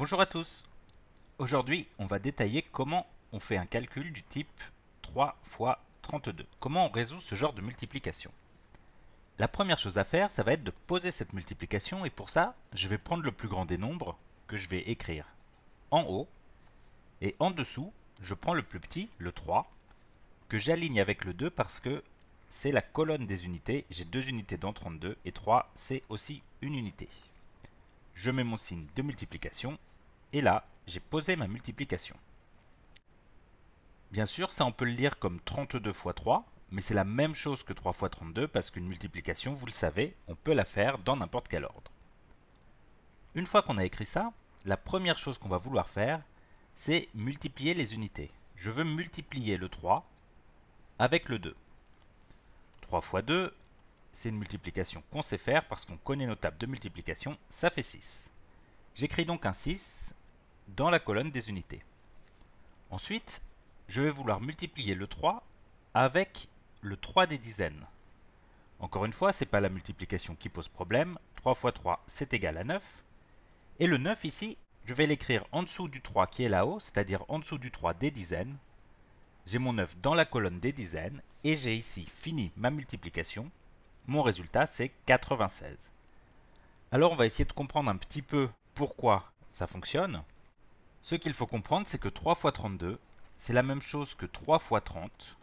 Bonjour 0.00 0.22
à 0.22 0.24
tous 0.24 0.64
Aujourd'hui, 1.36 1.86
on 1.98 2.06
va 2.06 2.18
détailler 2.18 2.62
comment 2.62 3.06
on 3.32 3.38
fait 3.38 3.58
un 3.58 3.66
calcul 3.66 4.14
du 4.14 4.22
type 4.22 4.48
3 5.02 5.36
fois 5.42 5.78
32. 6.00 6.46
Comment 6.58 6.86
on 6.86 6.90
résout 6.90 7.20
ce 7.20 7.34
genre 7.34 7.52
de 7.52 7.60
multiplication. 7.60 8.32
La 9.38 9.46
première 9.46 9.76
chose 9.76 9.98
à 9.98 10.04
faire, 10.04 10.30
ça 10.30 10.42
va 10.42 10.54
être 10.54 10.64
de 10.64 10.72
poser 10.86 11.10
cette 11.10 11.34
multiplication 11.34 12.06
et 12.06 12.10
pour 12.10 12.30
ça, 12.30 12.54
je 12.72 12.88
vais 12.88 12.96
prendre 12.96 13.22
le 13.22 13.30
plus 13.30 13.48
grand 13.48 13.66
des 13.66 13.76
nombres 13.76 14.16
que 14.46 14.56
je 14.56 14.70
vais 14.70 14.88
écrire 14.88 15.26
en 15.90 16.04
haut 16.04 16.28
et 17.20 17.36
en 17.38 17.50
dessous, 17.50 17.92
je 18.22 18.32
prends 18.32 18.54
le 18.54 18.62
plus 18.62 18.80
petit, 18.80 19.10
le 19.18 19.32
3, 19.32 19.70
que 20.48 20.56
j'aligne 20.56 21.02
avec 21.02 21.26
le 21.26 21.34
2 21.34 21.50
parce 21.50 21.78
que 21.78 22.02
c'est 22.48 22.72
la 22.72 22.80
colonne 22.80 23.26
des 23.26 23.44
unités. 23.44 23.84
J'ai 23.90 24.06
deux 24.06 24.30
unités 24.30 24.56
dans 24.56 24.72
32 24.72 25.18
et 25.26 25.32
3, 25.32 25.70
c'est 25.74 26.02
aussi 26.08 26.42
une 26.62 26.74
unité. 26.74 27.06
Je 28.20 28.30
mets 28.30 28.44
mon 28.44 28.58
signe 28.58 28.86
de 28.96 29.00
multiplication 29.00 29.78
et 30.34 30.42
là, 30.42 30.68
j'ai 30.86 31.00
posé 31.00 31.36
ma 31.36 31.48
multiplication. 31.48 32.14
Bien 34.10 34.26
sûr, 34.26 34.52
ça 34.52 34.66
on 34.66 34.72
peut 34.72 34.84
le 34.84 34.90
lire 34.90 35.18
comme 35.18 35.40
32 35.40 35.90
fois 35.94 36.12
3, 36.12 36.44
mais 36.70 36.82
c'est 36.82 36.92
la 36.92 37.04
même 37.04 37.34
chose 37.34 37.62
que 37.62 37.72
3 37.72 37.94
fois 37.94 38.10
32 38.10 38.46
parce 38.46 38.70
qu'une 38.70 38.86
multiplication, 38.86 39.54
vous 39.54 39.64
le 39.64 39.72
savez, 39.72 40.14
on 40.28 40.34
peut 40.34 40.52
la 40.52 40.66
faire 40.66 40.98
dans 40.98 41.16
n'importe 41.16 41.48
quel 41.48 41.64
ordre. 41.64 41.90
Une 43.34 43.46
fois 43.46 43.62
qu'on 43.62 43.78
a 43.78 43.86
écrit 43.86 44.04
ça, 44.04 44.34
la 44.66 44.76
première 44.76 45.16
chose 45.16 45.38
qu'on 45.38 45.48
va 45.48 45.56
vouloir 45.56 45.88
faire, 45.88 46.20
c'est 46.74 47.08
multiplier 47.14 47.72
les 47.72 47.94
unités. 47.94 48.30
Je 48.54 48.70
veux 48.70 48.84
multiplier 48.84 49.56
le 49.56 49.70
3 49.70 50.06
avec 50.98 51.30
le 51.30 51.38
2. 51.38 51.56
3 52.82 53.00
fois 53.00 53.22
2, 53.22 53.54
c'est 54.12 54.28
une 54.28 54.38
multiplication 54.38 55.02
qu'on 55.10 55.22
sait 55.22 55.38
faire 55.38 55.66
parce 55.68 55.84
qu'on 55.84 55.96
connaît 55.96 56.26
nos 56.26 56.34
tables 56.34 56.58
de 56.58 56.66
multiplication, 56.66 57.38
ça 57.48 57.70
fait 57.70 57.82
6. 57.82 58.30
J'écris 58.94 59.24
donc 59.24 59.46
un 59.46 59.52
6 59.52 60.14
dans 60.68 60.90
la 60.90 60.98
colonne 60.98 61.30
des 61.30 61.48
unités. 61.48 61.82
Ensuite, 62.90 63.42
je 63.88 64.02
vais 64.02 64.10
vouloir 64.10 64.40
multiplier 64.40 64.94
le 64.94 65.06
3 65.06 65.44
avec 65.94 66.48
le 66.80 66.96
3 66.96 67.26
des 67.26 67.38
dizaines. 67.38 67.86
Encore 68.78 69.04
une 69.04 69.12
fois, 69.12 69.32
ce 69.32 69.44
n'est 69.44 69.50
pas 69.50 69.60
la 69.60 69.68
multiplication 69.68 70.34
qui 70.34 70.48
pose 70.48 70.68
problème. 70.68 71.18
3 71.36 71.54
fois 71.54 71.72
3, 71.72 72.02
c'est 72.06 72.34
égal 72.34 72.56
à 72.56 72.64
9. 72.64 72.82
Et 73.78 73.86
le 73.86 73.98
9 73.98 74.24
ici, 74.24 74.56
je 74.84 74.94
vais 74.94 75.06
l'écrire 75.06 75.44
en 75.52 75.62
dessous 75.62 75.88
du 75.88 76.00
3 76.00 76.26
qui 76.26 76.44
est 76.44 76.48
là-haut, 76.48 76.80
c'est-à-dire 76.80 77.24
en 77.28 77.38
dessous 77.38 77.58
du 77.58 77.70
3 77.70 77.94
des 77.94 78.10
dizaines. 78.10 78.56
J'ai 79.46 79.58
mon 79.58 79.74
9 79.74 79.98
dans 80.00 80.14
la 80.14 80.24
colonne 80.24 80.60
des 80.60 80.72
dizaines 80.72 81.22
et 81.44 81.56
j'ai 81.56 81.76
ici 81.76 82.06
fini 82.06 82.52
ma 82.56 82.70
multiplication. 82.70 83.50
Mon 84.06 84.22
résultat, 84.22 84.66
c'est 84.66 84.90
96. 85.06 85.92
Alors 86.92 87.12
on 87.12 87.16
va 87.16 87.26
essayer 87.26 87.44
de 87.44 87.52
comprendre 87.52 87.90
un 87.90 87.96
petit 87.96 88.22
peu 88.22 88.48
pourquoi 88.74 89.32
ça 89.48 89.66
fonctionne. 89.66 90.22
Ce 91.02 91.14
qu'il 91.14 91.32
faut 91.32 91.46
comprendre, 91.46 91.86
c'est 91.86 92.00
que 92.00 92.08
3 92.08 92.34
fois 92.34 92.52
32, 92.52 92.98
c'est 93.38 93.52
la 93.52 93.62
même 93.62 93.82
chose 93.82 94.14
que 94.14 94.26
3 94.26 94.58
fois 94.58 94.80
30 94.80 95.38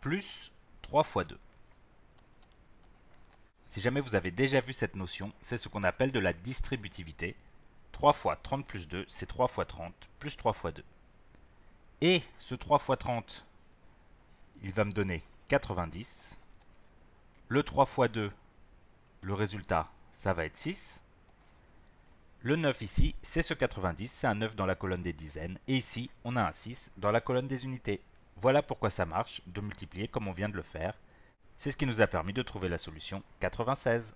plus 0.00 0.52
3 0.82 1.02
fois 1.02 1.24
2. 1.24 1.38
Si 3.66 3.80
jamais 3.80 4.00
vous 4.00 4.14
avez 4.14 4.30
déjà 4.30 4.60
vu 4.60 4.72
cette 4.72 4.96
notion, 4.96 5.32
c'est 5.42 5.58
ce 5.58 5.68
qu'on 5.68 5.82
appelle 5.82 6.12
de 6.12 6.18
la 6.18 6.32
distributivité. 6.32 7.36
3 7.92 8.12
fois 8.14 8.36
30 8.36 8.66
plus 8.66 8.88
2, 8.88 9.04
c'est 9.08 9.26
3 9.26 9.48
fois 9.48 9.66
30 9.66 9.92
plus 10.18 10.36
3 10.36 10.52
fois 10.54 10.72
2. 10.72 10.82
Et 12.00 12.22
ce 12.38 12.54
3 12.54 12.78
fois 12.78 12.96
30, 12.96 13.44
il 14.62 14.72
va 14.72 14.84
me 14.84 14.92
donner 14.92 15.22
90. 15.48 16.38
Le 17.50 17.62
3 17.62 17.86
fois 17.86 18.08
2, 18.08 18.30
le 19.22 19.32
résultat, 19.32 19.88
ça 20.12 20.34
va 20.34 20.44
être 20.44 20.58
6. 20.58 21.02
Le 22.42 22.56
9 22.56 22.82
ici, 22.82 23.14
c'est 23.22 23.40
ce 23.40 23.54
90, 23.54 24.06
c'est 24.06 24.26
un 24.26 24.34
9 24.34 24.54
dans 24.54 24.66
la 24.66 24.74
colonne 24.74 25.00
des 25.00 25.14
dizaines. 25.14 25.58
Et 25.66 25.76
ici, 25.76 26.10
on 26.24 26.36
a 26.36 26.46
un 26.46 26.52
6 26.52 26.92
dans 26.98 27.10
la 27.10 27.22
colonne 27.22 27.48
des 27.48 27.64
unités. 27.64 28.02
Voilà 28.36 28.62
pourquoi 28.62 28.90
ça 28.90 29.06
marche 29.06 29.40
de 29.46 29.62
multiplier 29.62 30.08
comme 30.08 30.28
on 30.28 30.32
vient 30.32 30.50
de 30.50 30.56
le 30.56 30.62
faire. 30.62 30.92
C'est 31.56 31.70
ce 31.70 31.78
qui 31.78 31.86
nous 31.86 32.02
a 32.02 32.06
permis 32.06 32.34
de 32.34 32.42
trouver 32.42 32.68
la 32.68 32.76
solution 32.76 33.22
96. 33.40 34.14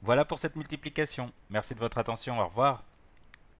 Voilà 0.00 0.24
pour 0.24 0.38
cette 0.38 0.56
multiplication. 0.56 1.34
Merci 1.50 1.74
de 1.74 1.80
votre 1.80 1.98
attention, 1.98 2.40
au 2.40 2.46
revoir. 2.46 2.82